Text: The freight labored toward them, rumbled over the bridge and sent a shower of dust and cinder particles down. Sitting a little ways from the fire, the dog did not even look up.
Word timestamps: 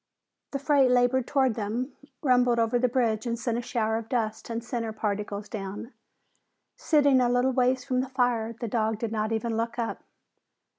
The 0.49 0.57
freight 0.57 0.89
labored 0.89 1.27
toward 1.27 1.53
them, 1.53 1.91
rumbled 2.23 2.57
over 2.57 2.79
the 2.79 2.87
bridge 2.89 3.27
and 3.27 3.37
sent 3.37 3.59
a 3.59 3.61
shower 3.61 3.97
of 3.97 4.09
dust 4.09 4.49
and 4.49 4.63
cinder 4.63 4.91
particles 4.91 5.47
down. 5.47 5.93
Sitting 6.75 7.21
a 7.21 7.29
little 7.29 7.51
ways 7.53 7.85
from 7.85 8.01
the 8.01 8.09
fire, 8.09 8.51
the 8.59 8.67
dog 8.67 8.97
did 8.97 9.11
not 9.11 9.31
even 9.31 9.55
look 9.55 9.77
up. 9.77 10.01